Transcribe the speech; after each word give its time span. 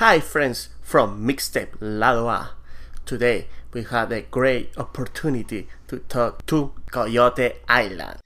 Hi 0.00 0.18
friends 0.18 0.70
from 0.80 1.28
Mixtape 1.28 1.76
Lado 1.78 2.26
A. 2.28 2.52
Today 3.04 3.48
we 3.74 3.82
had 3.82 4.10
a 4.10 4.22
great 4.22 4.70
opportunity 4.78 5.68
to 5.88 5.98
talk 5.98 6.46
to 6.46 6.72
Coyote 6.90 7.52
Island. 7.68 8.16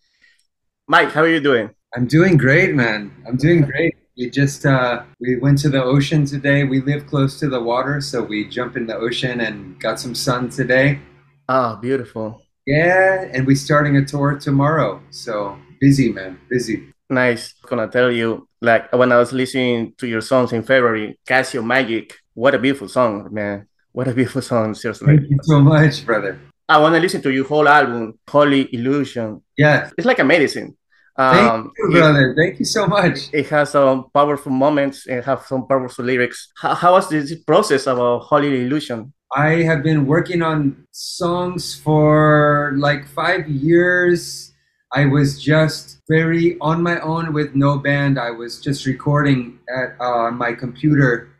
Mike, 0.87 1.11
how 1.11 1.23
are 1.23 1.29
you 1.29 1.41
doing? 1.41 1.71
I'm 1.96 2.07
doing 2.07 2.37
great, 2.37 2.77
man. 2.77 3.11
I'm 3.27 3.37
doing 3.37 3.63
great. 3.63 3.96
We 4.17 4.31
just 4.31 4.64
uh, 4.64 5.03
we 5.18 5.35
went 5.35 5.59
to 5.63 5.68
the 5.68 5.82
ocean 5.82 6.25
today. 6.25 6.63
We 6.63 6.81
live 6.81 7.09
close 7.09 7.41
to 7.41 7.49
the 7.49 7.61
water, 7.61 8.00
so 8.00 8.22
we 8.22 8.49
jump 8.49 8.77
in 8.77 8.86
the 8.86 8.95
ocean 8.95 9.41
and 9.41 9.77
got 9.81 9.99
some 9.99 10.14
sun 10.14 10.50
today. 10.50 11.00
Oh, 11.49 11.75
beautiful. 11.75 12.41
Yeah, 12.68 13.29
and 13.32 13.49
we're 13.49 13.57
starting 13.57 13.96
a 13.96 14.04
tour 14.04 14.39
tomorrow. 14.39 15.03
So 15.11 15.59
busy, 15.81 16.13
man, 16.13 16.39
busy. 16.49 16.95
Nice. 17.11 17.53
Gonna 17.67 17.89
tell 17.89 18.13
you, 18.13 18.46
like 18.64 18.93
when 18.93 19.13
I 19.13 19.18
was 19.18 19.32
listening 19.32 19.95
to 19.99 20.07
your 20.07 20.21
songs 20.21 20.53
in 20.53 20.63
February, 20.63 21.18
Casio 21.29 21.64
Magic. 21.64 22.14
What 22.35 22.54
a 22.54 22.59
beautiful 22.59 22.89
song, 22.89 23.29
man. 23.31 23.67
What 23.93 24.09
a 24.09 24.14
beautiful 24.14 24.43
song, 24.43 24.75
seriously. 24.75 25.07
Thank 25.17 25.31
you 25.31 25.39
so 25.43 25.61
much, 25.61 26.04
brother. 26.04 26.40
I 26.68 26.79
want 26.81 26.95
to 26.95 27.00
listen 27.00 27.23
to 27.23 27.31
your 27.32 27.45
whole 27.46 27.68
album, 27.68 28.18
Holy 28.29 28.75
Illusion. 28.75 29.43
Yes. 29.57 29.93
It's 29.96 30.07
like 30.07 30.18
a 30.18 30.25
medicine. 30.25 30.77
Thank 31.17 31.50
Um, 31.53 31.71
you, 31.79 31.89
it- 31.90 31.99
brother. 32.00 32.34
Thank 32.37 32.59
you 32.59 32.64
so 32.64 32.87
much. 32.89 33.28
it 33.33 33.47
has 33.50 33.70
some 33.70 34.06
powerful 34.12 34.50
moments 34.50 35.06
and 35.06 35.23
have 35.25 35.42
some 35.47 35.69
powerful 35.69 36.05
lyrics. 36.05 36.51
How, 36.56 36.75
how 36.75 36.92
was 36.95 37.09
this 37.09 37.34
process 37.45 37.87
about 37.87 38.23
Holy 38.23 38.62
Illusion? 38.65 39.12
I 39.37 39.62
have 39.62 39.83
been 39.84 40.06
working 40.06 40.42
on 40.42 40.87
songs 40.91 41.75
for 41.79 42.73
like 42.77 43.07
five 43.07 43.48
years. 43.48 44.54
I 44.95 45.06
was 45.06 45.42
just 45.42 46.00
very 46.09 46.56
on 46.61 46.83
my 46.83 47.00
own 47.00 47.33
with 47.33 47.55
no 47.55 47.78
band. 47.78 48.19
I 48.19 48.31
was 48.31 48.61
just 48.61 48.87
recording 48.87 49.59
at 49.69 50.01
uh, 50.01 50.31
my 50.31 50.53
computer, 50.53 51.31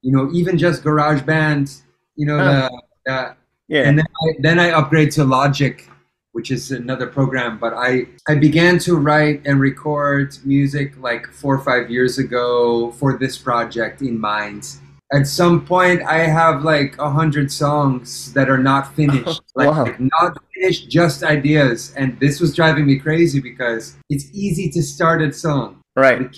you 0.00 0.12
know, 0.12 0.30
even 0.32 0.56
just 0.56 0.82
Garage 0.82 1.20
GarageBand, 1.22 1.82
you 2.16 2.26
know, 2.26 2.38
the, 2.38 2.82
the 3.04 3.36
Yeah. 3.68 3.88
and 3.88 3.98
then 3.98 4.06
I, 4.06 4.26
then 4.40 4.58
I 4.58 4.70
upgrade 4.70 5.10
to 5.12 5.24
Logic, 5.24 5.88
which 6.32 6.50
is 6.50 6.70
another 6.72 7.06
program. 7.06 7.58
But 7.58 7.74
I 7.74 8.06
I 8.28 8.34
began 8.36 8.78
to 8.80 8.96
write 8.96 9.42
and 9.44 9.60
record 9.60 10.36
music 10.44 10.96
like 10.98 11.26
four 11.26 11.54
or 11.56 11.64
five 11.64 11.90
years 11.90 12.18
ago 12.18 12.92
for 12.92 13.18
this 13.18 13.36
project 13.36 14.00
in 14.00 14.18
mind. 14.18 14.76
At 15.12 15.26
some 15.26 15.66
point, 15.66 16.02
I 16.02 16.20
have 16.20 16.64
like 16.64 16.96
a 16.98 17.10
hundred 17.10 17.52
songs 17.52 18.32
that 18.32 18.48
are 18.48 18.58
not 18.58 18.94
finished, 18.94 19.42
like, 19.54 19.68
Wow. 19.68 19.94
not 19.98 20.38
finished, 20.54 20.88
just 20.90 21.22
ideas. 21.22 21.92
And 21.96 22.18
this 22.18 22.40
was 22.40 22.54
driving 22.54 22.86
me 22.86 22.98
crazy 22.98 23.40
because 23.40 23.96
it's 24.08 24.26
easy 24.32 24.70
to 24.70 24.82
start 24.82 25.20
a 25.22 25.32
song. 25.32 25.80
right. 25.96 26.22
It 26.22 26.32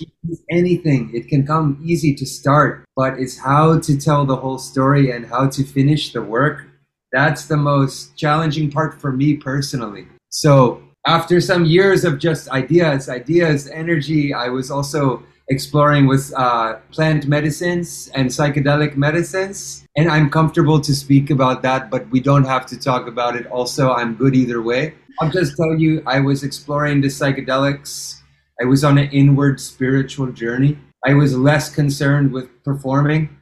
anything. 0.50 1.10
It 1.14 1.28
can 1.28 1.46
come 1.46 1.78
easy 1.84 2.14
to 2.16 2.26
start, 2.26 2.84
but 2.96 3.18
it's 3.18 3.38
how 3.38 3.78
to 3.80 3.96
tell 3.96 4.24
the 4.26 4.36
whole 4.36 4.58
story 4.58 5.10
and 5.12 5.26
how 5.26 5.48
to 5.48 5.62
finish 5.64 6.12
the 6.12 6.22
work. 6.22 6.64
That's 7.12 7.44
the 7.46 7.56
most 7.56 8.16
challenging 8.16 8.70
part 8.70 9.00
for 9.00 9.12
me 9.12 9.36
personally. 9.36 10.08
So 10.30 10.82
after 11.06 11.40
some 11.40 11.64
years 11.64 12.04
of 12.04 12.18
just 12.18 12.48
ideas, 12.50 13.08
ideas, 13.08 13.68
energy, 13.68 14.34
I 14.34 14.48
was 14.48 14.70
also 14.70 15.22
exploring 15.48 16.06
with 16.06 16.32
uh, 16.36 16.76
plant 16.90 17.26
medicines 17.26 18.10
and 18.14 18.28
psychedelic 18.28 18.96
medicines. 18.96 19.86
And 19.96 20.10
I'm 20.10 20.30
comfortable 20.30 20.80
to 20.80 20.94
speak 20.94 21.30
about 21.30 21.62
that, 21.62 21.90
but 21.90 22.08
we 22.10 22.20
don't 22.20 22.44
have 22.44 22.66
to 22.66 22.78
talk 22.78 23.06
about 23.06 23.36
it. 23.36 23.46
Also, 23.46 23.92
I'm 23.92 24.14
good 24.14 24.34
either 24.34 24.62
way. 24.62 24.94
I'll 25.20 25.30
just 25.30 25.56
tell 25.56 25.78
you, 25.78 26.02
I 26.06 26.20
was 26.20 26.42
exploring 26.42 27.00
the 27.00 27.08
psychedelics 27.08 28.22
I 28.60 28.64
was 28.64 28.84
on 28.84 28.98
an 28.98 29.10
inward 29.10 29.60
spiritual 29.60 30.30
journey. 30.30 30.78
I 31.04 31.14
was 31.14 31.36
less 31.36 31.74
concerned 31.74 32.32
with 32.32 32.62
performing 32.62 33.36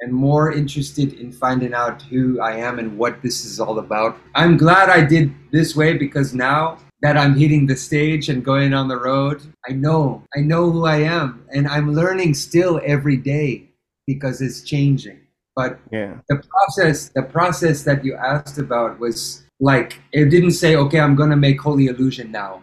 and 0.00 0.12
more 0.12 0.52
interested 0.52 1.14
in 1.14 1.32
finding 1.32 1.72
out 1.72 2.02
who 2.02 2.38
I 2.40 2.56
am 2.56 2.78
and 2.78 2.98
what 2.98 3.22
this 3.22 3.44
is 3.46 3.58
all 3.58 3.78
about. 3.78 4.18
I'm 4.34 4.58
glad 4.58 4.90
I 4.90 5.04
did 5.04 5.34
this 5.50 5.74
way 5.74 5.94
because 5.94 6.34
now 6.34 6.78
that 7.02 7.16
I'm 7.16 7.36
hitting 7.36 7.66
the 7.66 7.76
stage 7.76 8.28
and 8.28 8.44
going 8.44 8.74
on 8.74 8.88
the 8.88 8.96
road, 8.96 9.42
I 9.68 9.72
know, 9.72 10.22
I 10.36 10.40
know 10.40 10.70
who 10.70 10.84
I 10.86 10.96
am 10.96 11.44
and 11.52 11.68
I'm 11.68 11.92
learning 11.94 12.34
still 12.34 12.80
every 12.84 13.16
day 13.16 13.68
because 14.06 14.40
it's 14.40 14.62
changing. 14.62 15.20
But 15.54 15.78
Yeah. 15.92 16.14
the 16.28 16.42
process 16.50 17.08
the 17.08 17.22
process 17.22 17.82
that 17.82 18.04
you 18.04 18.14
asked 18.14 18.58
about 18.58 18.98
was 19.00 19.42
like 19.60 19.98
it 20.12 20.26
didn't 20.26 20.52
say 20.52 20.76
okay 20.76 21.00
i'm 21.00 21.16
gonna 21.16 21.36
make 21.36 21.60
holy 21.60 21.86
illusion 21.88 22.30
now 22.30 22.62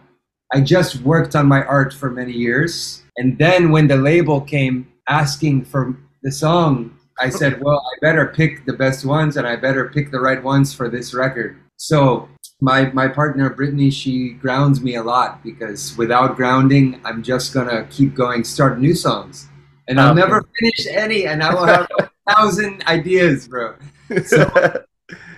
i 0.54 0.60
just 0.62 1.02
worked 1.02 1.36
on 1.36 1.46
my 1.46 1.62
art 1.64 1.92
for 1.92 2.08
many 2.10 2.32
years 2.32 3.02
and 3.18 3.36
then 3.36 3.70
when 3.70 3.86
the 3.86 3.96
label 3.98 4.40
came 4.40 4.88
asking 5.08 5.62
for 5.62 5.94
the 6.22 6.32
song 6.32 6.90
i 7.18 7.28
said 7.28 7.60
well 7.62 7.82
i 7.90 7.94
better 8.00 8.24
pick 8.34 8.64
the 8.64 8.72
best 8.72 9.04
ones 9.04 9.36
and 9.36 9.46
i 9.46 9.54
better 9.54 9.90
pick 9.90 10.10
the 10.10 10.18
right 10.18 10.42
ones 10.42 10.72
for 10.72 10.88
this 10.88 11.12
record 11.12 11.58
so 11.76 12.26
my 12.60 12.90
my 12.92 13.06
partner 13.06 13.50
brittany 13.50 13.90
she 13.90 14.30
grounds 14.30 14.80
me 14.80 14.94
a 14.94 15.02
lot 15.02 15.42
because 15.44 15.96
without 15.98 16.36
grounding 16.36 16.98
i'm 17.04 17.22
just 17.22 17.52
gonna 17.52 17.84
keep 17.90 18.14
going 18.14 18.42
start 18.42 18.80
new 18.80 18.94
songs 18.94 19.48
and 19.88 20.00
i'll 20.00 20.12
Okay. 20.12 20.20
never 20.20 20.42
finish 20.58 20.86
any 20.90 21.26
and 21.26 21.42
i 21.42 21.52
will 21.52 21.66
have 21.66 21.86
a 22.00 22.10
thousand 22.32 22.82
ideas 22.86 23.46
bro 23.48 23.74
So- 24.24 24.82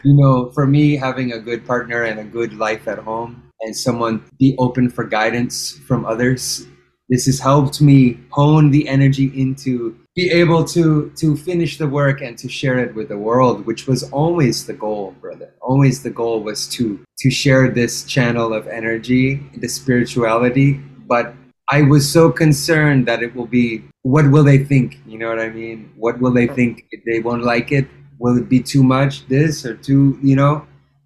you 0.04 0.14
know, 0.14 0.50
for 0.52 0.64
me, 0.66 0.96
having 0.96 1.32
a 1.32 1.38
good 1.40 1.66
partner 1.66 2.04
and 2.04 2.20
a 2.20 2.24
good 2.24 2.54
life 2.54 2.86
at 2.86 2.98
home 3.00 3.42
and 3.60 3.76
someone 3.76 4.22
be 4.38 4.54
open 4.58 4.88
for 4.88 5.02
guidance 5.04 5.72
from 5.88 6.06
others, 6.06 6.66
this 7.10 7.26
has 7.26 7.40
helped 7.40 7.80
me 7.82 8.18
hone 8.30 8.70
the 8.70 8.88
energy 8.88 9.26
into 9.34 9.98
be 10.18 10.26
able 10.42 10.64
to 10.76 10.84
to 11.22 11.36
finish 11.48 11.72
the 11.82 11.86
work 12.00 12.18
and 12.26 12.34
to 12.42 12.48
share 12.60 12.78
it 12.84 12.90
with 12.98 13.08
the 13.12 13.20
world, 13.28 13.56
which 13.68 13.82
was 13.90 14.00
always 14.20 14.56
the 14.70 14.76
goal, 14.86 15.04
brother. 15.24 15.48
Always 15.70 15.96
the 16.06 16.14
goal 16.22 16.36
was 16.48 16.58
to 16.76 16.84
to 17.22 17.28
share 17.42 17.64
this 17.80 17.92
channel 18.14 18.48
of 18.58 18.62
energy, 18.80 19.26
the 19.64 19.70
spirituality, 19.80 20.70
but 21.14 21.26
I 21.70 21.82
was 21.82 22.02
so 22.16 22.24
concerned 22.44 23.06
that 23.08 23.22
it 23.26 23.32
will 23.36 23.50
be 23.60 23.68
what 24.14 24.24
will 24.32 24.46
they 24.50 24.58
think? 24.70 24.88
You 25.06 25.18
know 25.20 25.28
what 25.32 25.42
I 25.48 25.50
mean? 25.62 25.78
What 26.04 26.16
will 26.20 26.34
they 26.38 26.48
think 26.58 26.72
if 26.94 27.00
they 27.08 27.18
won't 27.26 27.44
like 27.54 27.68
it? 27.78 27.86
Will 28.18 28.36
it 28.42 28.48
be 28.56 28.60
too 28.72 28.82
much 28.82 29.12
this 29.28 29.64
or 29.68 29.74
too, 29.88 30.18
you 30.28 30.36
know? 30.40 30.54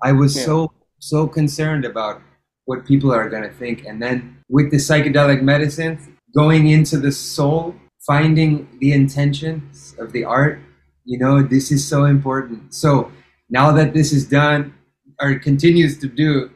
I 0.09 0.13
was 0.23 0.33
Yeah. 0.37 0.47
so 0.49 0.57
so 1.13 1.27
concerned 1.41 1.85
about 1.93 2.17
what 2.69 2.79
people 2.91 3.11
are 3.19 3.29
going 3.33 3.47
to 3.51 3.55
think 3.63 3.77
and 3.89 3.97
then 4.05 4.17
with 4.57 4.67
the 4.71 4.81
psychedelic 4.87 5.41
medicine 5.53 5.95
going 6.43 6.65
into 6.77 6.97
the 7.07 7.13
soul, 7.13 7.75
finding 8.07 8.69
the 8.81 8.93
intentions 8.93 9.95
of 9.99 10.13
the 10.13 10.25
art, 10.25 10.61
you 11.05 11.19
know, 11.19 11.43
this 11.43 11.71
is 11.71 11.87
so 11.87 12.05
important. 12.05 12.75
So, 12.75 13.11
now 13.51 13.71
that 13.73 13.93
this 13.93 14.13
is 14.13 14.29
done 14.29 14.75
or 15.21 15.39
continues 15.39 15.99
to 15.99 16.09
do, 16.09 16.51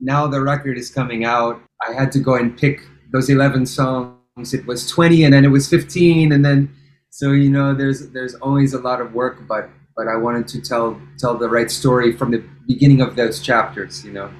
now 0.00 0.26
the 0.26 0.40
record 0.40 0.78
is 0.78 0.90
coming 0.90 1.24
out. 1.24 1.60
I 1.86 1.92
had 1.92 2.12
to 2.12 2.20
go 2.20 2.34
and 2.34 2.56
pick 2.56 2.80
those 3.12 3.28
11 3.28 3.66
songs. 3.66 4.52
It 4.52 4.66
was 4.66 4.88
20 4.90 5.24
and 5.24 5.32
then 5.34 5.44
it 5.44 5.48
was 5.48 5.68
15 5.68 6.32
and 6.32 6.44
then 6.44 6.74
so 7.08 7.32
you 7.32 7.48
know 7.48 7.72
there's 7.72 8.10
there's 8.10 8.34
always 8.34 8.74
a 8.74 8.78
lot 8.78 9.00
of 9.00 9.14
work 9.14 9.48
but 9.48 9.70
but 9.96 10.08
I 10.08 10.16
wanted 10.16 10.46
to 10.48 10.60
tell 10.60 11.00
tell 11.18 11.36
the 11.36 11.48
right 11.48 11.70
story 11.70 12.12
from 12.12 12.30
the 12.30 12.44
beginning 12.66 13.00
of 13.00 13.16
those 13.16 13.40
chapters, 13.40 14.04
you 14.04 14.12
know. 14.12 14.30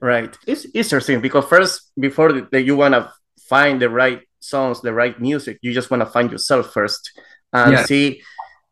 Right. 0.00 0.36
It's 0.46 0.66
interesting 0.74 1.20
because 1.20 1.46
first, 1.46 1.92
before 1.98 2.32
that 2.32 2.62
you 2.62 2.76
want 2.76 2.94
to 2.94 3.12
find 3.48 3.80
the 3.80 3.88
right 3.88 4.20
songs, 4.40 4.80
the 4.80 4.92
right 4.92 5.18
music, 5.20 5.58
you 5.62 5.72
just 5.72 5.90
want 5.90 6.00
to 6.02 6.06
find 6.06 6.30
yourself 6.30 6.72
first 6.72 7.12
and 7.52 7.72
Yeah. 7.72 7.84
see, 7.84 8.22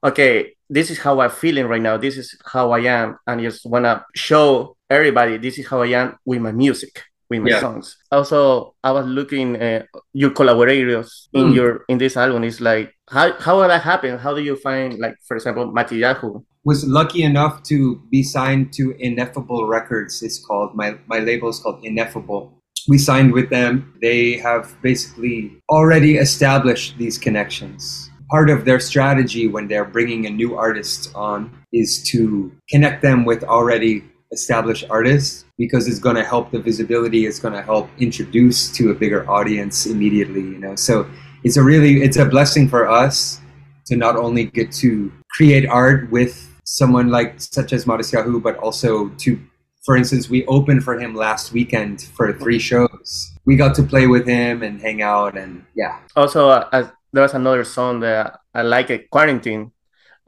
okay, 0.05 0.55
this 0.71 0.91
is 0.91 0.99
how 0.99 1.21
I'm 1.21 1.31
feeling 1.31 1.67
right 1.67 1.81
now. 1.83 1.97
This 1.97 2.17
is 2.17 2.37
how 2.45 2.73
I 2.73 2.81
am. 2.81 3.17
And 3.27 3.41
just 3.41 3.65
want 3.67 3.85
to 3.85 4.05
show 4.15 4.77
everybody 4.91 5.37
this 5.39 5.59
is 5.59 5.67
how 5.67 5.83
I 5.83 5.89
am 5.89 6.17
with 6.25 6.41
my 6.41 6.53
music, 6.53 7.03
with 7.31 7.41
my 7.43 7.51
Yeah. 7.51 7.61
songs. 7.61 7.97
Also, 8.13 8.75
I 8.85 8.91
was 8.93 9.07
looking 9.07 9.57
uh, 9.61 9.83
your 10.13 10.31
collaborators 10.31 11.29
in 11.33 11.49
Mm. 11.51 11.55
your 11.55 11.85
in 11.89 11.99
this 11.99 12.17
album. 12.17 12.45
It's 12.45 12.61
like, 12.61 12.93
how, 13.11 13.33
how 13.41 13.61
did 13.63 13.71
that 13.71 13.83
happen? 13.83 14.19
How 14.19 14.35
do 14.35 14.43
you 14.43 14.57
find, 14.57 14.99
like, 14.99 15.17
for 15.27 15.37
example, 15.37 15.73
Matisyahu? 15.73 16.45
was 16.65 16.85
lucky 16.87 17.23
enough 17.23 17.63
to 17.63 17.97
be 18.11 18.23
signed 18.23 18.73
to 18.75 18.91
Ineffable 18.99 19.67
Records. 19.67 20.23
It's 20.23 20.39
called 20.39 20.75
my 20.75 20.99
my 21.07 21.19
label 21.19 21.49
is 21.49 21.59
called 21.61 21.81
Ineffable. 21.83 22.58
We 22.89 22.97
signed 22.99 23.33
with 23.33 23.51
them. 23.51 23.95
They 24.01 24.39
have 24.39 24.75
basically 24.83 25.61
already 25.71 26.17
established 26.17 26.97
these 26.97 27.19
connections. 27.19 28.11
Part 28.31 28.49
of 28.49 28.65
their 28.65 28.81
strategy 28.81 29.47
when 29.47 29.69
they're 29.69 29.85
bringing 29.85 30.27
a 30.27 30.31
new 30.31 30.57
artist 30.57 31.13
on 31.15 31.53
is 31.73 32.03
to 32.05 32.51
connect 32.71 33.03
them 33.03 33.25
with 33.27 33.45
already 33.45 34.05
established 34.33 34.85
artists 34.91 35.45
because 35.57 35.87
it's 35.87 35.99
going 35.99 36.17
to 36.17 36.25
help 36.25 36.51
the 36.51 36.59
visibility. 36.59 37.27
It's 37.27 37.39
going 37.39 37.55
to 37.55 37.63
help 37.63 37.91
introduce 37.99 38.71
to 38.73 38.91
a 38.91 38.95
bigger 38.95 39.29
audience 39.31 39.87
immediately. 39.87 40.41
You 40.41 40.59
know, 40.59 40.77
so 40.77 41.07
it's 41.45 41.57
a 41.57 41.63
really 41.63 42.03
it's 42.03 42.17
a 42.17 42.25
blessing 42.25 42.69
for 42.69 42.89
us 42.89 43.41
to 43.87 43.97
not 43.97 44.17
only 44.17 44.45
get 44.45 44.73
to 44.73 45.13
create 45.31 45.67
art 45.69 46.11
with 46.11 46.45
someone 46.65 47.09
like 47.09 47.41
such 47.41 47.73
as 47.73 47.87
Mauricio 47.87 48.43
but 48.43 48.57
also 48.59 49.09
to 49.09 49.41
for 49.85 49.97
instance 49.97 50.29
we 50.29 50.45
opened 50.47 50.83
for 50.85 50.99
him 50.99 51.15
last 51.15 51.53
weekend 51.53 52.03
for 52.17 52.33
three 52.33 52.59
shows 52.59 53.33
we 53.47 53.57
got 53.57 53.75
to 53.75 53.83
play 53.83 54.07
with 54.07 54.27
him 54.27 54.63
and 54.63 54.81
hang 54.81 55.01
out 55.03 55.37
and 55.37 55.65
yeah 55.75 55.99
Also, 56.17 56.49
uh, 56.49 56.69
uh, 56.73 56.89
there 57.13 57.23
was 57.23 57.35
another 57.35 57.65
song 57.65 58.01
that 58.01 58.41
I 58.55 58.63
like 58.63 58.91
it, 58.91 59.09
Quarantine. 59.11 59.73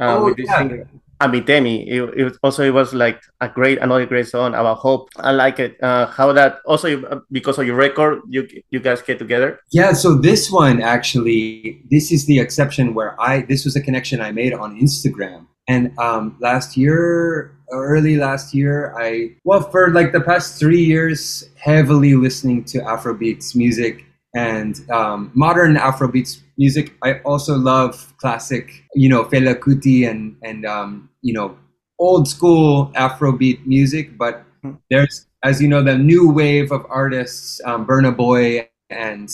uh, 0.00 0.16
Oh, 0.16 0.24
with 0.26 0.36
this 0.36 0.46
yeah. 0.48 0.58
singer. 0.58 0.88
Amitemi. 1.20 1.84
It, 1.84 2.00
it 2.16 2.24
was 2.24 2.38
also 2.42 2.64
it 2.64 2.72
was 2.72 2.94
like 2.96 3.20
a 3.44 3.48
great 3.48 3.76
another 3.84 4.06
great 4.08 4.24
song 4.26 4.54
about 4.56 4.78
hope. 4.80 5.10
I 5.20 5.32
like 5.36 5.58
it. 5.60 5.76
Uh, 5.82 6.06
how 6.08 6.32
that 6.32 6.64
also 6.64 6.88
uh, 7.04 7.20
because 7.30 7.58
of 7.60 7.66
your 7.68 7.76
record, 7.76 8.22
you 8.26 8.48
you 8.72 8.80
guys 8.80 9.02
get 9.04 9.18
together. 9.20 9.60
Yeah, 9.68 9.92
so 9.92 10.16
this 10.16 10.48
one 10.50 10.80
actually, 10.80 11.84
this 11.92 12.08
is 12.10 12.24
the 12.24 12.38
exception 12.40 12.94
where 12.96 13.20
I 13.20 13.42
this 13.44 13.68
was 13.68 13.76
a 13.76 13.82
connection 13.84 14.24
I 14.24 14.32
made 14.32 14.54
on 14.56 14.80
Instagram. 14.80 15.44
And 15.70 15.94
um, 15.98 16.34
last 16.40 16.76
year, 16.76 17.54
early 17.70 18.16
last 18.16 18.54
year, 18.54 18.92
I 18.98 19.36
well 19.44 19.62
for 19.62 19.90
like 19.94 20.10
the 20.12 20.20
past 20.20 20.58
three 20.58 20.82
years, 20.82 21.48
heavily 21.54 22.14
listening 22.14 22.64
to 22.74 22.78
Afrobeats 22.80 23.54
music 23.54 24.04
and 24.34 24.74
um, 24.90 25.30
modern 25.34 25.76
Afrobeats 25.76 26.42
music. 26.58 26.92
I 27.02 27.20
also 27.20 27.54
love 27.56 28.14
classic, 28.18 28.84
you 28.94 29.08
know, 29.08 29.24
Fela 29.24 29.54
Kuti 29.54 30.10
and 30.10 30.36
and 30.42 30.66
um, 30.66 31.08
you 31.22 31.32
know 31.32 31.56
old 32.00 32.26
school 32.26 32.90
Afrobeat 32.96 33.64
music. 33.66 34.18
But 34.18 34.44
Hmm. 34.62 34.72
there's, 34.90 35.26
as 35.42 35.62
you 35.62 35.68
know, 35.68 35.82
the 35.82 35.96
new 35.96 36.30
wave 36.30 36.70
of 36.70 36.84
artists, 36.90 37.60
um, 37.64 37.86
Burna 37.86 38.14
Boy 38.14 38.68
and 38.90 39.30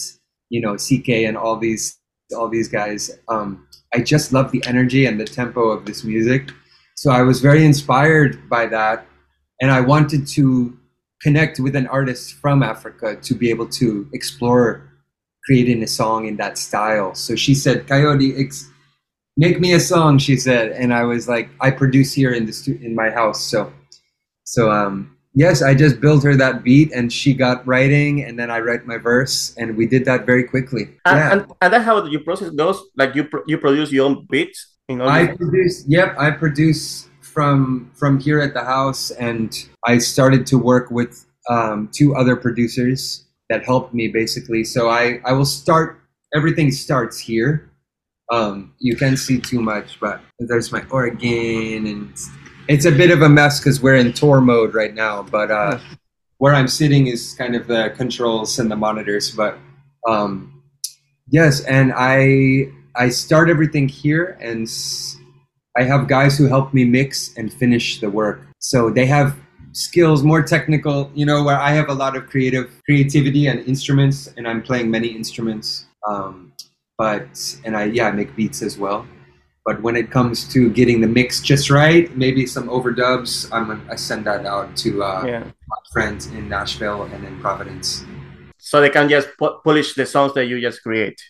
you 0.51 0.61
know 0.61 0.75
CKay 0.75 1.27
and 1.27 1.37
all 1.37 1.57
these 1.57 1.99
all 2.35 2.49
these 2.49 2.69
guys. 2.69 3.11
Um, 3.29 3.67
I 3.95 4.01
just 4.01 4.33
love 4.33 4.51
the 4.53 4.63
energy 4.67 5.07
and 5.07 5.21
the 5.21 5.25
tempo 5.25 5.71
of 5.71 5.85
this 5.85 6.05
music. 6.05 6.51
So 6.97 7.11
I 7.11 7.23
was 7.23 7.41
very 7.41 7.65
inspired 7.65 8.49
by 8.49 8.67
that, 8.67 9.07
and 9.61 9.71
I 9.71 9.81
wanted 9.81 10.27
to 10.29 10.77
connect 11.23 11.61
with 11.61 11.77
an 11.77 11.87
artist 11.89 12.35
from 12.35 12.63
Africa 12.63 13.17
to 13.17 13.35
be 13.35 13.51
able 13.51 13.69
to 13.69 14.09
explore 14.13 14.91
creating 15.45 15.83
a 15.83 15.87
song 15.87 16.27
in 16.27 16.37
that 16.37 16.59
style. 16.59 17.15
So 17.15 17.37
she 17.37 17.55
said, 17.55 17.87
"Coyote, 17.87 18.35
make 19.37 19.61
me 19.61 19.75
a 19.75 19.81
song," 19.81 20.19
she 20.19 20.37
said, 20.37 20.73
and 20.73 20.93
I 20.93 21.05
was 21.05 21.29
like, 21.29 21.51
"I 21.61 21.71
produce 21.71 22.13
here 22.13 22.33
in 22.33 22.47
the 22.47 22.53
stu- 22.53 22.81
in 22.83 22.95
my 22.95 23.11
house." 23.11 23.43
So, 23.43 23.73
so 24.45 24.71
um, 24.71 25.16
yes, 25.37 25.63
I 25.63 25.75
just 25.75 26.01
built 26.01 26.25
her 26.25 26.35
that 26.35 26.65
beat, 26.65 26.91
and 26.93 27.13
she 27.13 27.35
got 27.35 27.65
writing, 27.67 28.25
and 28.25 28.37
then 28.37 28.51
I 28.51 28.59
write 28.59 28.87
my 28.87 28.97
verse, 28.97 29.55
and 29.57 29.77
we 29.77 29.87
did 29.87 30.05
that 30.07 30.27
very 30.27 30.43
quickly. 30.43 30.85
And, 31.05 31.17
yeah. 31.17 31.33
and, 31.33 31.53
and 31.61 31.73
that's 31.73 31.85
how 31.85 32.05
your 32.07 32.23
process 32.23 32.51
goes. 32.51 32.83
Like 32.97 33.15
you 33.15 33.25
pro- 33.25 33.45
you 33.47 33.59
produce 33.59 33.93
your 33.93 34.07
own 34.07 34.27
beats. 34.29 34.75
Know. 34.89 35.07
I 35.07 35.29
produce. 35.29 35.85
Yep, 35.87 36.17
I 36.19 36.31
produce 36.31 37.09
from 37.21 37.91
from 37.95 38.19
here 38.19 38.41
at 38.41 38.55
the 38.55 38.65
house, 38.65 39.13
and 39.13 39.55
I 39.87 39.99
started 39.99 40.47
to 40.49 40.59
work 40.59 40.91
with 40.91 41.27
um, 41.51 41.91
two 41.93 42.17
other 42.17 42.35
producers 42.35 43.27
that 43.51 43.65
helped 43.65 43.95
me 43.95 44.09
basically. 44.09 44.65
So 44.65 44.89
I 44.89 45.21
I 45.25 45.33
will 45.33 45.45
start. 45.45 46.01
Everything 46.35 46.73
starts 46.73 47.19
here. 47.19 47.71
Um, 48.33 48.75
you 48.81 48.97
can't 48.97 49.19
see 49.19 49.39
too 49.39 49.61
much, 49.61 50.01
but 50.01 50.21
there's 50.41 50.73
my 50.73 50.83
organ, 50.91 51.87
and 51.87 52.17
it's, 52.69 52.85
a 52.85 52.93
bit 52.93 53.11
of 53.11 53.23
a 53.23 53.29
mess 53.29 53.61
because 53.61 53.81
we're 53.81 53.97
in 53.97 54.13
tour 54.13 54.41
mode 54.41 54.75
right 54.75 54.95
now. 54.95 55.23
But 55.23 55.51
uh, 55.51 55.79
where 56.39 56.55
I'm 56.55 56.69
sitting 56.69 57.07
is 57.07 57.35
kind 57.35 57.55
of 57.55 57.67
the 57.67 57.93
controls 57.97 58.59
and 58.59 58.71
the 58.71 58.77
monitors. 58.77 59.31
But 59.31 59.59
um, 60.09 60.63
yes, 61.29 61.65
and 61.65 61.93
I 61.95 62.69
I 62.95 63.09
start 63.11 63.51
everything 63.51 63.89
here, 63.89 64.39
and 64.41 64.67
s- 64.67 65.17
I 65.77 65.83
have 65.83 66.09
guys 66.09 66.39
who 66.39 66.47
help 66.47 66.73
me 66.73 66.85
mix 66.85 67.37
and 67.37 67.53
finish 67.53 68.01
the 68.01 68.11
work. 68.11 68.43
So 68.59 68.91
they 68.91 69.07
have 69.07 69.37
skills, 69.73 70.23
more 70.23 70.43
technical, 70.43 71.11
you 71.15 71.27
know, 71.27 71.45
where 71.45 71.59
I 71.59 71.71
have 71.73 71.89
a 71.89 71.95
lot 71.95 72.17
of 72.17 72.27
creative 72.27 72.71
creativity 72.85 73.47
and 73.47 73.61
instruments, 73.67 74.29
and 74.37 74.49
I'm 74.49 74.63
playing 74.63 74.91
many 74.91 75.09
instruments. 75.09 75.87
Um, 76.09 76.53
but 76.99 77.29
and 77.65 77.77
I 77.77 77.85
yeah 77.85 78.09
I 78.09 78.13
make 78.13 78.35
beats 78.37 78.63
as 78.63 78.79
well. 78.79 79.07
But 79.67 79.83
when 79.83 79.97
it 79.97 80.13
comes 80.13 80.47
to 80.55 80.71
getting 80.71 81.01
the 81.01 81.09
mix 81.09 81.41
just 81.41 81.71
right, 81.71 82.17
maybe 82.17 82.47
some 82.47 82.69
overdubs, 82.69 83.51
I'm 83.51 83.83
I 83.91 83.97
send 83.97 84.25
that 84.27 84.47
out 84.47 84.77
to 84.87 85.03
uh, 85.03 85.25
yeah. 85.27 85.41
my 85.43 85.81
friends 85.93 86.27
in 86.29 86.49
Nashville 86.49 87.03
and 87.03 87.25
in 87.25 87.41
Providence. 87.41 88.05
So 88.59 88.81
they 88.81 88.91
can 88.91 89.09
just 89.09 89.29
pu- 89.37 89.59
polish 89.65 89.95
the 89.95 90.07
songs 90.07 90.35
that 90.35 90.47
you 90.47 90.61
just 90.61 90.85
create. 90.85 91.21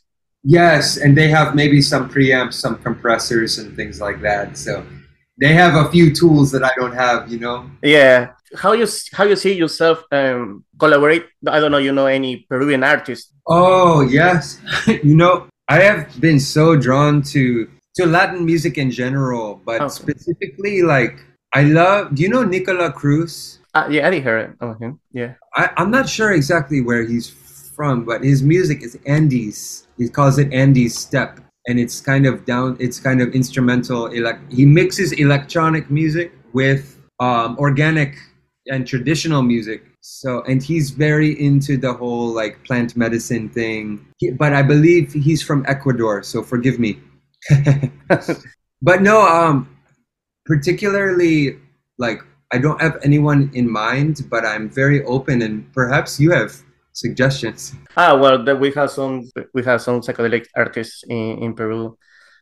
Yes, 0.44 0.98
and 0.98 1.16
they 1.16 1.28
have 1.28 1.54
maybe 1.54 1.80
some 1.80 2.10
preamps, 2.10 2.54
some 2.54 2.76
compressors, 2.76 3.56
and 3.56 3.74
things 3.74 4.02
like 4.02 4.20
that. 4.20 4.58
So 4.58 4.84
they 5.40 5.54
have 5.54 5.74
a 5.74 5.90
few 5.90 6.14
tools 6.14 6.52
that 6.52 6.62
I 6.62 6.72
don't 6.76 6.94
have, 6.94 7.32
you 7.32 7.38
know. 7.40 7.70
Yeah. 7.82 8.32
How 8.54 8.72
you 8.72 8.86
how 9.12 9.24
you 9.24 9.36
see 9.36 9.54
yourself 9.54 10.04
um, 10.12 10.62
collaborate? 10.78 11.24
I 11.48 11.58
don't 11.58 11.72
know. 11.72 11.78
You 11.78 11.92
know 11.92 12.06
any 12.06 12.44
Peruvian 12.50 12.84
artists? 12.84 13.32
Oh 13.46 14.02
yes, 14.02 14.60
you 14.86 15.16
know 15.16 15.48
I 15.68 15.80
have 15.80 16.20
been 16.20 16.38
so 16.38 16.76
drawn 16.76 17.22
to 17.34 17.68
to 17.96 18.06
Latin 18.06 18.44
music 18.44 18.78
in 18.78 18.90
general, 18.90 19.60
but 19.64 19.80
Okay. 19.80 19.88
specifically 19.88 20.82
like 20.82 21.24
I 21.54 21.62
love. 21.62 22.14
Do 22.14 22.22
you 22.22 22.28
know 22.28 22.44
Nicola 22.44 22.92
Cruz? 22.92 23.60
Uh, 23.74 23.88
yeah, 23.90 24.08
I 24.08 24.20
heard 24.20 24.56
of 24.60 24.78
him. 24.78 25.00
Yeah. 25.12 25.34
I, 25.54 25.70
I'm 25.76 25.90
not 25.90 26.08
sure 26.08 26.32
exactly 26.32 26.80
where 26.82 27.04
he's 27.04 27.28
from, 27.74 28.04
but 28.04 28.22
his 28.24 28.42
music 28.42 28.82
is 28.82 28.98
Andes. 29.06 29.86
He 29.96 30.08
calls 30.08 30.38
it 30.38 30.52
Andes 30.52 30.96
step, 30.98 31.40
and 31.66 31.78
it's 31.78 32.00
kind 32.00 32.26
of 32.26 32.44
down. 32.44 32.76
It's 32.80 33.00
kind 33.00 33.22
of 33.22 33.32
instrumental. 33.34 34.08
Elec- 34.10 34.52
he 34.52 34.66
mixes 34.66 35.12
electronic 35.12 35.90
music 35.90 36.32
with 36.52 37.00
um, 37.20 37.56
organic 37.58 38.16
and 38.66 38.86
traditional 38.86 39.42
music. 39.42 39.84
So, 40.00 40.42
and 40.42 40.62
he's 40.62 40.90
very 40.90 41.32
into 41.40 41.76
the 41.76 41.92
whole 41.92 42.28
like 42.34 42.62
plant 42.64 42.96
medicine 42.96 43.48
thing. 43.48 44.04
He, 44.18 44.30
but 44.32 44.52
I 44.52 44.62
believe 44.62 45.12
he's 45.12 45.42
from 45.42 45.64
Ecuador, 45.68 46.22
so 46.22 46.42
forgive 46.42 46.78
me. 46.78 46.98
but 48.82 49.02
no, 49.02 49.22
um, 49.22 49.68
particularly 50.44 51.58
like 51.98 52.20
I 52.52 52.58
don't 52.58 52.80
have 52.80 52.98
anyone 53.02 53.50
in 53.54 53.70
mind, 53.70 54.26
but 54.30 54.44
I'm 54.44 54.70
very 54.70 55.02
open, 55.04 55.42
and 55.42 55.70
perhaps 55.72 56.20
you 56.20 56.30
have 56.30 56.54
suggestions. 56.92 57.74
Ah, 57.96 58.16
well, 58.16 58.42
we 58.56 58.72
have 58.72 58.90
some 58.90 59.24
we 59.54 59.62
have 59.64 59.82
some 59.82 60.00
psychedelic 60.00 60.46
artists 60.54 61.04
in, 61.08 61.38
in 61.42 61.54
Peru. 61.54 61.96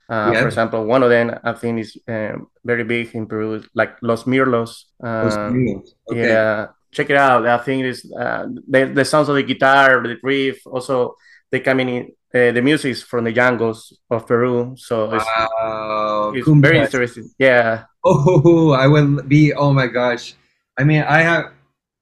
Uh, 0.08 0.30
Yeah. 0.32 0.40
For 0.42 0.48
example, 0.48 0.84
one 0.84 1.02
of 1.02 1.10
them 1.10 1.32
I 1.42 1.52
think 1.52 1.80
is 1.80 1.96
um, 2.08 2.48
very 2.64 2.84
big 2.84 3.14
in 3.14 3.26
Peru, 3.26 3.62
like 3.74 3.96
Los 4.02 4.24
Mirlos. 4.24 4.84
Uh, 5.02 5.48
communals. 5.48 5.88
Okay. 6.10 6.28
Yeah, 6.28 6.68
check 6.92 7.08
it 7.10 7.16
out. 7.16 7.46
I 7.46 7.58
think 7.58 7.84
it's 7.84 8.04
uh, 8.12 8.46
the 8.68 8.84
the 8.92 9.04
sounds 9.04 9.28
of 9.28 9.36
the 9.36 9.42
guitar, 9.42 10.02
the 10.02 10.16
riff. 10.22 10.66
Also, 10.66 11.16
they 11.54 11.60
coming 11.62 11.88
in. 11.88 12.02
Uh, 12.34 12.50
the 12.50 12.60
music 12.60 12.90
is 12.90 13.00
from 13.02 13.22
the 13.22 13.30
jungles 13.30 13.94
of 14.10 14.26
Peru, 14.26 14.74
so 14.76 15.14
it's, 15.14 15.24
Wow. 15.24 16.32
it's 16.34 16.48
very 16.48 16.78
interesting. 16.82 17.30
Yeah, 17.38 17.84
Oh, 18.04 18.72
I 18.72 18.88
will 18.90 19.22
be. 19.22 19.54
Oh 19.54 19.72
my 19.72 19.86
gosh. 19.86 20.34
I 20.76 20.82
mean, 20.82 21.02
I 21.06 21.22
have. 21.22 21.52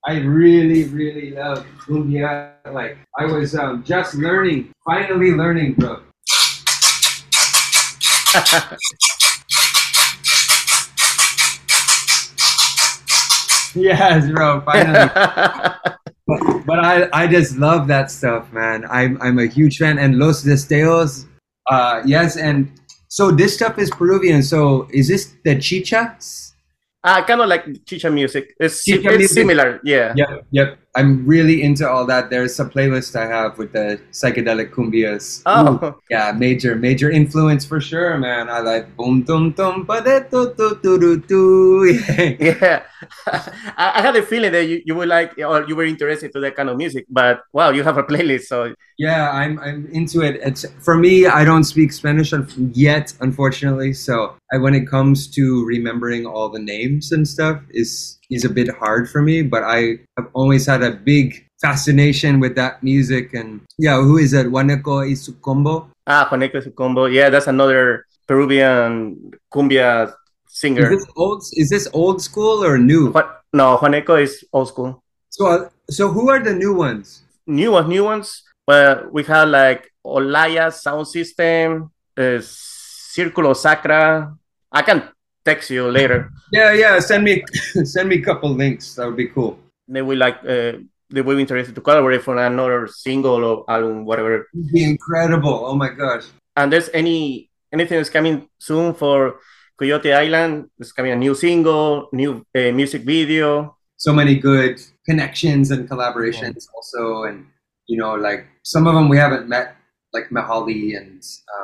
I 0.05 0.17
really, 0.19 0.83
really 0.89 1.31
love 1.31 1.63
cumbia. 1.79 2.57
Like 2.65 2.97
I 3.15 3.25
was 3.29 3.53
um, 3.55 3.83
just 3.85 4.15
learning, 4.15 4.73
finally 4.83 5.31
learning, 5.31 5.77
bro. 5.77 6.01
Yes, 13.75 14.29
bro. 14.29 14.61
Finally. 14.61 15.09
but 16.65 16.79
I, 16.79 17.09
I 17.13 17.27
just 17.27 17.57
love 17.57 17.87
that 17.87 18.11
stuff, 18.11 18.51
man. 18.53 18.85
I'm, 18.89 19.21
I'm 19.21 19.39
a 19.39 19.47
huge 19.47 19.77
fan. 19.77 19.97
And 19.97 20.19
Los 20.19 20.43
Destellos, 20.43 21.25
uh, 21.69 22.01
yes. 22.05 22.37
And 22.37 22.71
so 23.07 23.31
this 23.31 23.55
stuff 23.55 23.77
is 23.79 23.89
Peruvian. 23.89 24.43
So 24.43 24.87
is 24.91 25.07
this 25.07 25.33
the 25.43 25.55
chichas? 25.55 26.53
Ah, 27.03 27.23
kind 27.25 27.41
of 27.41 27.49
like 27.49 27.85
chicha 27.85 28.09
music. 28.09 28.55
It's, 28.59 28.83
Chicha 28.83 29.09
it's 29.09 29.17
music. 29.17 29.35
similar. 29.35 29.81
Yeah. 29.83 30.13
Yep, 30.15 30.45
yep. 30.51 30.79
I'm 30.95 31.25
really 31.25 31.63
into 31.63 31.89
all 31.89 32.05
that. 32.05 32.29
There's 32.29 32.59
a 32.59 32.65
playlist 32.65 33.15
I 33.15 33.25
have 33.25 33.57
with 33.57 33.71
the 33.73 33.99
psychedelic 34.11 34.69
cumbias. 34.71 35.41
Oh. 35.45 35.73
Ooh, 35.73 35.79
Oh, 35.81 35.99
yeah, 36.09 36.31
major, 36.33 36.75
major 36.75 37.09
influence 37.09 37.65
for 37.65 37.81
sure, 37.81 38.17
man. 38.17 38.49
I 38.49 38.59
like 38.59 38.95
boom, 38.95 39.23
tum, 39.25 39.53
tum, 39.53 39.85
ba 39.85 40.01
de 40.03 40.21
tu, 40.29 40.53
tu, 40.55 40.79
tu, 40.83 40.99
tu, 40.99 41.19
tu. 41.21 41.85
yeah. 42.39 42.83
I, 43.27 43.91
I 43.95 44.01
had 44.01 44.15
a 44.15 44.23
feeling 44.23 44.51
that 44.51 44.65
you, 44.65 44.81
you 44.85 44.95
would 44.95 45.07
like 45.09 45.37
or 45.37 45.65
you 45.67 45.75
were 45.75 45.83
interested 45.85 46.31
to 46.33 46.39
that 46.41 46.55
kind 46.55 46.69
of 46.69 46.77
music, 46.77 47.05
but 47.09 47.41
wow, 47.53 47.71
you 47.71 47.83
have 47.83 47.97
a 47.97 48.03
playlist, 48.03 48.43
so 48.45 48.73
Yeah, 48.97 49.31
I'm 49.31 49.59
I'm 49.59 49.87
into 49.91 50.21
it. 50.21 50.35
It's 50.43 50.65
for 50.79 50.95
me. 50.95 51.25
I 51.25 51.43
don't 51.43 51.63
speak 51.63 51.91
Spanish 51.91 52.33
yet, 52.73 53.13
unfortunately. 53.21 53.93
So 53.93 54.35
I, 54.53 54.57
when 54.57 54.75
it 54.75 54.87
comes 54.87 55.27
to 55.35 55.65
remembering 55.65 56.25
all 56.27 56.49
the 56.49 56.59
names 56.59 57.11
and 57.11 57.27
stuff, 57.27 57.59
is 57.71 58.19
is 58.35 58.45
a 58.45 58.49
bit 58.49 58.69
hard 58.69 59.09
for 59.09 59.21
me. 59.21 59.41
But 59.41 59.63
I 59.63 59.99
have 60.17 60.29
always 60.33 60.65
had 60.65 60.81
a 60.83 60.91
big 60.91 61.45
fascination 61.61 62.39
with 62.39 62.55
that 62.55 62.83
music. 62.83 63.33
And 63.33 63.61
yeah, 63.77 63.97
who 64.01 64.17
is 64.17 64.33
it? 64.33 64.47
Juaneco 64.47 65.07
y 65.07 65.15
su 65.15 65.33
combo. 65.41 65.89
ah, 66.07 66.27
Juaneco 66.29 66.61
su 66.61 66.71
combo. 66.71 67.05
Yeah, 67.05 67.29
that's 67.29 67.47
another 67.47 68.05
Peruvian 68.27 69.31
cumbia 69.53 70.13
singer. 70.47 70.91
Is 70.91 70.99
this 70.99 71.07
old? 71.15 71.43
Is 71.53 71.69
this 71.69 71.87
old 71.93 72.21
school 72.21 72.63
or 72.63 72.77
new? 72.77 73.13
Ju- 73.13 73.29
no, 73.53 73.77
Juaneco 73.77 74.21
is 74.21 74.43
old 74.51 74.67
school. 74.67 75.01
So 75.29 75.47
uh, 75.47 75.69
so 75.89 76.09
who 76.09 76.29
are 76.29 76.39
the 76.39 76.53
new 76.53 76.73
ones? 76.73 77.23
New 77.47 77.71
ones, 77.71 77.87
new 77.87 78.03
ones. 78.03 78.43
Well, 78.67 79.09
we 79.11 79.23
have 79.23 79.49
like 79.49 79.91
Olaya 80.05 80.71
Sound 80.71 81.07
System, 81.07 81.91
uh, 82.17 82.39
Círculo 82.39 83.55
Sacra, 83.55 84.33
I 84.71 84.81
can 84.81 85.03
text 85.45 85.69
you 85.69 85.89
later. 85.89 86.31
Yeah, 86.51 86.73
yeah. 86.73 86.99
Send 86.99 87.23
me 87.23 87.43
send 87.83 88.09
me 88.09 88.17
a 88.17 88.21
couple 88.21 88.49
links. 88.49 88.95
That 88.95 89.07
would 89.07 89.17
be 89.17 89.27
cool. 89.27 89.59
They 89.87 90.01
will 90.01 90.17
like 90.17 90.37
uh, 90.43 90.79
they 91.09 91.21
will 91.21 91.35
be 91.35 91.41
interested 91.41 91.75
to 91.75 91.81
collaborate 91.81 92.23
for 92.23 92.37
another 92.37 92.87
single 92.87 93.43
or 93.43 93.65
album, 93.69 94.05
whatever. 94.05 94.47
It'd 94.53 94.71
be 94.71 94.83
incredible. 94.83 95.65
Oh 95.65 95.75
my 95.75 95.89
gosh. 95.89 96.25
And 96.55 96.71
there's 96.71 96.89
any 96.93 97.49
anything 97.71 97.97
that's 97.97 98.09
coming 98.09 98.47
soon 98.59 98.93
for 98.93 99.39
Coyote 99.77 100.13
Island? 100.13 100.69
There's 100.77 100.91
coming 100.91 101.11
a 101.11 101.15
new 101.15 101.35
single, 101.35 102.09
new 102.13 102.45
uh, 102.55 102.71
music 102.71 103.03
video. 103.03 103.77
So 103.97 104.13
many 104.13 104.35
good 104.35 104.81
connections 105.05 105.71
and 105.71 105.89
collaborations 105.89 106.67
also, 106.75 107.23
and 107.23 107.45
you 107.87 107.97
know, 107.97 108.15
like 108.15 108.45
some 108.63 108.87
of 108.87 108.95
them 108.95 109.07
we 109.09 109.17
haven't 109.17 109.47
met, 109.47 109.75
like 110.13 110.29
Mahali 110.29 110.97
and 110.97 111.21
but 111.21 111.62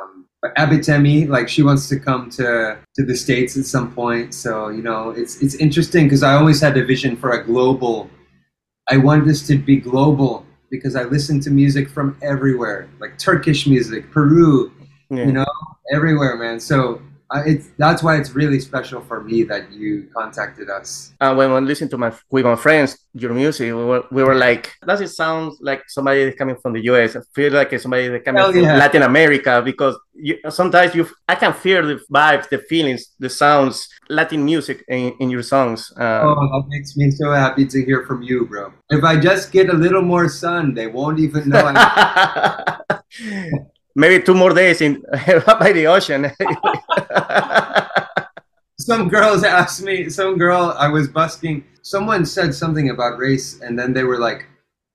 Abitemi, 0.56 1.28
like 1.28 1.48
she 1.48 1.62
wants 1.62 1.88
to 1.88 1.98
come 1.98 2.30
to 2.30 2.78
to 2.94 3.04
the 3.04 3.14
states 3.14 3.56
at 3.58 3.66
some 3.66 3.92
point. 3.92 4.34
So 4.34 4.68
you 4.68 4.82
know, 4.82 5.10
it's 5.10 5.40
it's 5.42 5.54
interesting 5.56 6.04
because 6.06 6.22
I 6.22 6.34
always 6.34 6.60
had 6.60 6.76
a 6.78 6.84
vision 6.84 7.16
for 7.16 7.32
a 7.32 7.44
global. 7.44 8.08
I 8.88 8.96
want 8.96 9.26
this 9.26 9.46
to 9.48 9.58
be 9.58 9.76
global 9.76 10.44
because 10.70 10.96
I 10.96 11.04
listen 11.04 11.40
to 11.40 11.50
music 11.50 11.88
from 11.90 12.16
everywhere, 12.22 12.88
like 13.00 13.18
Turkish 13.18 13.66
music, 13.66 14.10
Peru, 14.10 14.72
Yeah. 15.10 15.26
you 15.26 15.32
know, 15.32 15.46
everywhere, 15.92 16.36
man. 16.36 16.58
So 16.60 17.02
uh, 17.30 17.42
it's 17.46 17.68
that's 17.78 18.02
why 18.02 18.16
it's 18.16 18.30
really 18.34 18.58
special 18.58 19.00
for 19.00 19.22
me 19.22 19.44
that 19.44 19.70
you 19.72 20.08
contacted 20.14 20.68
us. 20.68 21.12
And 21.20 21.36
when 21.36 21.50
I 21.50 21.58
listened 21.60 21.90
to 21.92 21.98
my 21.98 22.12
with 22.30 22.44
my 22.44 22.56
friends 22.56 22.98
your 23.12 23.32
music, 23.32 23.66
we 23.66 23.84
were, 23.84 24.04
we 24.10 24.22
were 24.22 24.34
like, 24.34 24.72
does 24.86 25.00
it 25.00 25.08
sound 25.08 25.52
like 25.60 25.82
somebody 25.88 26.32
coming 26.32 26.56
from 26.56 26.72
the 26.72 26.82
US? 26.90 27.16
I 27.16 27.20
feel 27.34 27.52
like 27.52 27.72
it's 27.72 27.82
somebody 27.84 28.08
that's 28.08 28.24
coming 28.24 28.40
Hell 28.42 28.52
from 28.52 28.62
yeah. 28.62 28.76
Latin 28.76 29.02
America 29.02 29.62
because 29.64 29.96
you, 30.14 30.38
sometimes 30.48 30.94
you 30.94 31.06
I 31.28 31.36
can 31.36 31.52
feel 31.52 31.86
the 31.86 32.00
vibes, 32.12 32.48
the 32.48 32.58
feelings, 32.58 33.14
the 33.18 33.28
sounds, 33.30 33.88
Latin 34.08 34.44
music 34.44 34.84
in, 34.88 35.14
in 35.20 35.30
your 35.30 35.42
songs. 35.42 35.92
Oh, 36.20 36.34
Um, 36.34 36.50
that 36.52 36.64
makes 36.68 36.96
me 36.96 37.10
so 37.10 37.30
happy 37.32 37.64
to 37.66 37.84
hear 37.84 38.04
from 38.06 38.22
you, 38.22 38.46
bro. 38.46 38.72
If 38.90 39.04
I 39.04 39.18
just 39.18 39.52
get 39.52 39.70
a 39.70 39.74
little 39.74 40.02
more 40.02 40.28
sun, 40.28 40.74
they 40.74 40.88
won't 40.88 41.20
even 41.20 41.48
know. 41.48 41.72
Maybe 43.96 44.22
two 44.22 44.34
more 44.34 44.54
days 44.54 44.80
in 44.80 45.02
by 45.12 45.72
the 45.72 45.86
ocean. 45.86 46.30
some 48.80 49.08
girls 49.08 49.44
asked 49.44 49.82
me 49.82 50.08
some 50.08 50.38
girl 50.38 50.74
i 50.78 50.88
was 50.88 51.06
busking 51.06 51.62
someone 51.82 52.24
said 52.24 52.54
something 52.54 52.88
about 52.88 53.18
race 53.18 53.60
and 53.60 53.78
then 53.78 53.92
they 53.92 54.04
were 54.04 54.18
like 54.18 54.46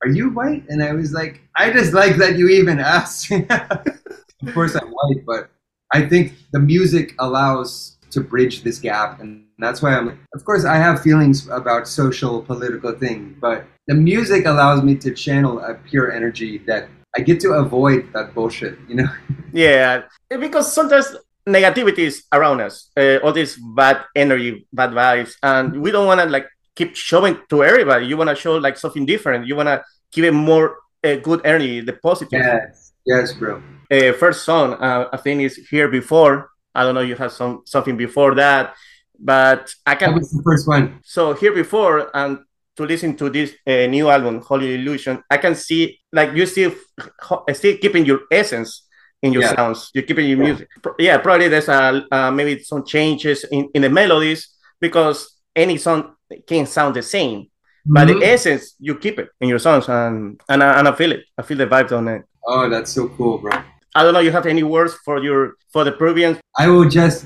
are 0.04 0.10
you 0.10 0.30
white 0.32 0.64
and 0.70 0.82
i 0.82 0.92
was 0.92 1.14
like 1.14 1.42
i 1.56 1.72
just 1.72 1.94
like 1.94 2.16
that 2.16 2.36
you 2.36 2.50
even 2.50 2.80
asked 2.96 3.32
of 3.32 4.54
course 4.54 4.76
i'm 4.76 4.90
white 4.90 5.24
but 5.26 5.52
i 5.94 6.02
think 6.02 6.34
the 6.52 6.60
music 6.60 7.14
allows 7.20 7.98
to 8.10 8.22
bridge 8.22 8.64
this 8.64 8.80
gap 8.80 9.20
and 9.20 9.46
that's 9.60 9.84
why 9.84 9.96
i'm 9.96 10.20
of 10.34 10.44
course 10.44 10.66
i 10.66 10.78
have 10.78 11.02
feelings 11.02 11.48
about 11.50 11.88
social 11.88 12.42
political 12.42 12.92
things 12.92 13.38
but 13.40 13.66
the 13.88 13.94
music 13.94 14.46
allows 14.46 14.82
me 14.82 14.96
to 14.96 15.14
channel 15.14 15.60
a 15.60 15.76
pure 15.76 16.12
energy 16.12 16.58
that 16.66 16.90
i 17.18 17.22
get 17.22 17.40
to 17.40 17.50
avoid 17.54 18.08
that 18.14 18.34
bullshit 18.34 18.78
you 18.88 18.96
know 18.96 19.08
Yeah, 19.54 20.04
because 20.30 20.74
sometimes 20.74 21.16
negativity 21.48 22.00
is 22.00 22.24
around 22.34 22.60
us, 22.60 22.92
uh, 22.98 23.18
all 23.24 23.32
this 23.32 23.56
bad 23.76 24.04
energy, 24.14 24.68
bad 24.74 24.92
vibes, 24.92 25.36
and 25.42 25.82
we 25.82 25.92
don't 25.92 26.08
want 26.08 26.20
to 26.20 26.26
like 26.28 26.48
keep 26.76 26.96
showing 26.96 27.38
to 27.50 27.64
everybody. 27.64 28.06
You 28.06 28.18
want 28.18 28.30
to 28.32 28.36
show 28.36 28.58
like 28.58 28.78
something 28.78 29.06
different. 29.06 29.48
You 29.48 29.56
want 29.56 29.68
to 29.70 29.82
give 30.12 30.26
it 30.26 30.34
more 30.34 30.78
uh, 31.06 31.16
good 31.24 31.40
energy, 31.46 31.80
the 31.80 31.94
positive. 31.94 32.44
yes 32.44 32.92
yes 33.06 33.32
bro 33.34 33.62
Uh, 33.92 34.12
first 34.14 34.44
song, 34.44 34.74
uh, 34.74 35.08
I 35.14 35.18
think 35.18 35.42
is 35.42 35.56
here 35.70 35.88
before. 35.88 36.50
I 36.74 36.84
don't 36.84 36.96
know. 36.96 37.06
You 37.06 37.16
have 37.16 37.32
some 37.32 37.62
something 37.66 37.96
before 37.98 38.36
that, 38.36 38.74
but 39.20 39.72
I 39.86 39.94
that 39.96 40.00
can. 40.00 40.14
was 40.20 40.32
the 40.32 40.42
first 40.44 40.68
one 40.68 41.00
So 41.04 41.34
here 41.34 41.54
before 41.54 42.10
and 42.14 42.40
to 42.78 42.84
listen 42.84 43.16
to 43.18 43.30
this 43.30 43.54
uh, 43.68 43.88
new 43.88 44.10
album, 44.10 44.42
Holy 44.42 44.76
Illusion, 44.76 45.24
I 45.30 45.38
can 45.38 45.56
see 45.56 46.00
like 46.12 46.34
you 46.36 46.46
still 46.46 46.74
still 47.54 47.78
keeping 47.78 48.06
your 48.06 48.22
essence 48.32 48.88
in 49.22 49.34
your 49.34 49.44
Yeah. 49.44 49.56
sounds. 49.56 49.90
You're 49.94 50.04
keeping 50.04 50.28
your 50.28 50.38
Yeah. 50.38 50.44
music. 50.44 50.68
Yeah, 51.00 51.18
probably 51.18 51.48
there's 51.48 51.70
uh, 51.70 52.02
uh, 52.12 52.32
maybe 52.32 52.62
some 52.64 52.84
changes 52.86 53.46
in, 53.52 53.70
in 53.74 53.82
the 53.82 53.90
melodies 53.90 54.50
because 54.80 55.18
any 55.56 55.78
song 55.78 56.16
can 56.48 56.66
sound 56.66 56.96
the 56.96 57.02
same, 57.02 57.48
but 57.86 58.08
Mhm. 58.08 58.20
the 58.20 58.26
essence 58.34 58.76
you 58.80 58.96
keep 58.96 59.20
it 59.20 59.30
in 59.42 59.48
your 59.50 59.60
songs, 59.60 59.88
and 59.90 60.40
and 60.50 60.62
I, 60.64 60.80
and 60.80 60.88
I 60.88 60.92
feel 60.92 61.12
it. 61.14 61.24
I 61.38 61.42
feel 61.44 61.58
the 61.58 61.68
vibes 61.68 61.92
on 61.92 62.08
it. 62.08 62.22
oh 62.48 62.70
that's 62.70 62.92
so 62.94 63.08
cool 63.18 63.38
bro 63.40 63.52
I 63.98 64.04
don't 64.04 64.14
know. 64.14 64.20
You 64.20 64.32
have 64.32 64.46
any 64.46 64.62
words 64.62 64.94
for 65.06 65.24
your 65.24 65.54
for 65.74 65.84
the 65.86 65.92
Peruvians? 65.94 66.38
I 66.60 66.68
will 66.68 66.88
just 67.00 67.26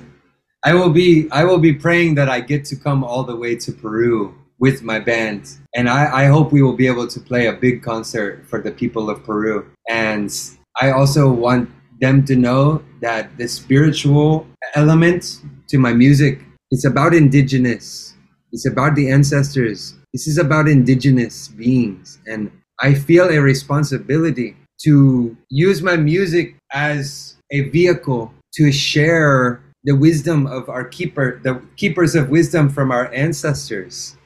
I 0.64 0.72
will 0.78 0.92
be 1.02 1.28
I 1.32 1.44
will 1.44 1.58
be 1.70 1.74
praying 1.74 2.16
that 2.20 2.30
I 2.30 2.40
get 2.42 2.62
to 2.72 2.76
come 2.76 3.04
all 3.04 3.24
the 3.32 3.36
way 3.36 3.56
to 3.66 3.72
Peru 3.74 4.36
with 4.60 4.84
my 4.84 5.00
band. 5.00 5.58
And 5.74 5.90
I, 5.90 6.24
I 6.24 6.26
hope 6.26 6.52
we 6.52 6.62
will 6.62 6.76
be 6.76 6.88
able 6.88 7.08
to 7.08 7.20
play 7.20 7.48
a 7.48 7.54
big 7.54 7.82
concert 7.82 8.46
for 8.48 8.62
the 8.62 8.72
people 8.72 9.10
of 9.10 9.24
Peru. 9.24 9.70
And 9.88 10.32
I 10.80 10.92
also 10.92 11.32
want 11.32 11.70
them 12.00 12.26
to 12.26 12.36
know 12.36 12.84
that 13.02 13.38
the 13.38 13.48
spiritual 13.48 14.48
element 14.76 15.42
to 15.68 15.78
my 15.78 15.94
music 15.94 16.40
is 16.72 16.86
about 16.86 17.14
indigenous. 17.14 18.16
It's 18.52 18.66
about 18.66 18.96
the 18.96 19.10
ancestors. 19.10 19.96
This 20.14 20.28
is 20.28 20.38
about 20.38 20.68
indigenous 20.68 21.48
beings. 21.50 22.20
And 22.26 22.52
I 22.82 22.94
feel 22.94 23.30
a 23.30 23.40
responsibility 23.40 24.56
to 24.84 25.36
use 25.50 25.82
my 25.82 25.98
music 25.98 26.56
as 26.72 27.36
a 27.52 27.70
vehicle 27.70 28.34
to 28.54 28.72
share 28.72 29.62
the 29.84 29.96
wisdom 29.96 30.48
of 30.48 30.70
our 30.70 30.86
keeper, 30.86 31.40
the 31.44 31.62
keepers 31.76 32.16
of 32.16 32.30
wisdom 32.30 32.70
from 32.70 32.92
our 32.92 33.14
ancestors. 33.14 34.18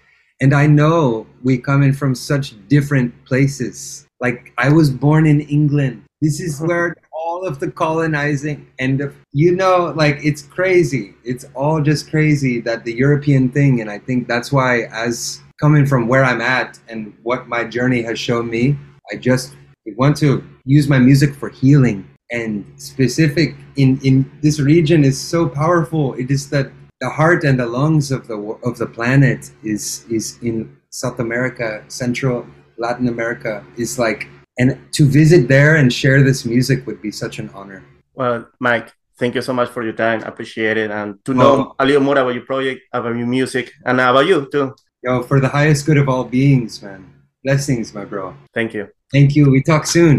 And 0.44 0.54
I 0.54 0.68
know 0.68 1.26
we 1.42 1.58
come 1.58 1.84
in 1.84 1.94
from 1.94 2.14
such 2.14 2.56
different 2.68 3.14
places. 3.24 4.06
Like 4.20 4.52
I 4.58 4.68
was 4.68 4.90
born 4.90 5.26
in 5.26 5.40
England. 5.40 6.04
This 6.22 6.42
is 6.42 6.60
uh-huh. 6.60 6.68
where 6.68 6.96
all 7.14 7.48
of 7.48 7.62
the 7.62 7.72
colonizing 7.72 8.68
and 8.78 9.00
the, 9.00 9.14
you 9.32 9.56
know, 9.56 9.94
like 9.96 10.18
it's 10.22 10.42
crazy. 10.42 11.14
It's 11.24 11.46
all 11.54 11.82
just 11.82 12.10
crazy 12.10 12.60
that 12.60 12.84
the 12.84 12.94
European 12.94 13.48
thing. 13.52 13.80
And 13.80 13.90
I 13.90 14.00
think 14.00 14.28
that's 14.28 14.52
why, 14.52 14.82
as 14.92 15.40
coming 15.62 15.86
from 15.86 16.10
where 16.10 16.26
I'm 16.26 16.42
at 16.42 16.78
and 16.90 17.14
what 17.24 17.48
my 17.48 17.64
journey 17.64 18.02
has 18.02 18.20
shown 18.20 18.50
me, 18.50 18.78
I 19.14 19.16
just 19.16 19.56
want 19.96 20.18
to 20.18 20.44
use 20.66 20.90
my 20.90 21.00
music 21.00 21.36
for 21.36 21.48
healing 21.48 22.06
and 22.32 22.66
specific 22.76 23.56
in 23.78 23.98
in 24.04 24.30
this 24.42 24.60
region 24.60 25.04
is 25.04 25.20
so 25.20 25.48
powerful 25.48 26.14
it 26.14 26.32
is 26.32 26.50
that 26.50 26.72
the 27.04 27.10
heart 27.20 27.42
and 27.50 27.56
the 27.64 27.70
lungs 27.78 28.06
of 28.16 28.22
the 28.32 28.38
of 28.70 28.74
the 28.82 28.90
planet 28.98 29.42
is 29.74 29.84
is 30.18 30.26
in 30.48 30.56
south 31.02 31.18
america 31.28 31.68
central 32.02 32.38
latin 32.86 33.08
america 33.16 33.54
is 33.84 33.92
like 34.06 34.22
and 34.60 34.70
to 34.98 35.04
visit 35.20 35.42
there 35.56 35.74
and 35.80 35.88
share 36.02 36.20
this 36.30 36.42
music 36.54 36.80
would 36.88 37.00
be 37.08 37.12
such 37.24 37.36
an 37.44 37.48
honor 37.58 37.80
Well, 38.20 38.38
Mike, 38.68 38.88
thank 39.20 39.34
you 39.38 39.42
so 39.50 39.54
much 39.60 39.70
for 39.76 39.82
your 39.88 39.98
time. 40.06 40.20
I 40.26 40.28
appreciate 40.34 40.78
it. 40.84 40.90
And 41.00 41.18
to 41.26 41.32
know 41.34 41.74
a 41.82 41.86
little 41.90 42.06
more 42.10 42.18
about 42.22 42.36
your 42.38 42.46
project, 42.52 42.80
about 42.98 43.16
your 43.22 43.26
music, 43.40 43.66
and 43.88 43.98
about 44.00 44.26
you 44.32 44.38
too. 44.54 44.66
yo 45.06 45.14
for 45.30 45.38
the 45.46 45.50
highest 45.58 45.82
good 45.88 46.00
of 46.04 46.08
all 46.14 46.26
beings 46.38 46.74
man 46.86 47.02
blessings 47.46 47.88
my 47.98 48.06
bro 48.12 48.24
Thank 48.58 48.70
you. 48.78 48.84
thank 49.16 49.30
you 49.38 49.44
we 49.56 49.60
talk 49.72 49.84
soon 49.98 50.18